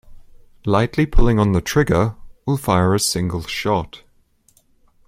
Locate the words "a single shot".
2.95-4.01